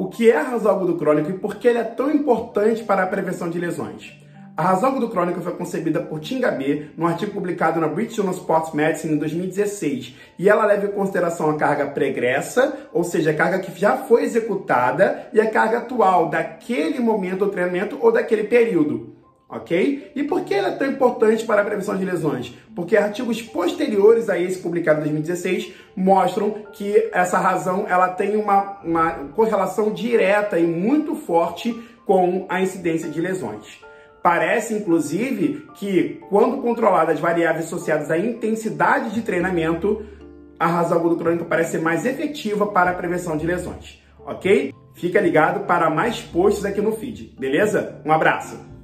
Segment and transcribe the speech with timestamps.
[0.00, 3.02] O que é a razão agudo crônica e por que ele é tão importante para
[3.02, 4.16] a prevenção de lesões?
[4.56, 8.32] A razão agudo crônica foi concebida por Tim Gabé num artigo publicado na British Journal
[8.32, 13.34] Sports Medicine em 2016 e ela leva em consideração a carga pregressa, ou seja, a
[13.34, 18.44] carga que já foi executada e a carga atual daquele momento do treinamento ou daquele
[18.44, 19.17] período
[19.48, 20.12] ok?
[20.14, 22.54] E por que ela é tão importante para a prevenção de lesões?
[22.74, 28.78] Porque artigos posteriores a esse publicado em 2016 mostram que essa razão ela tem uma,
[28.84, 31.72] uma correlação direta e muito forte
[32.04, 33.80] com a incidência de lesões.
[34.22, 40.04] Parece, inclusive, que quando controladas as variáveis associadas à intensidade de treinamento,
[40.58, 44.74] a razão aguda crônica parece ser mais efetiva para a prevenção de lesões, ok?
[44.94, 48.02] Fica ligado para mais posts aqui no feed, beleza?
[48.04, 48.77] Um abraço!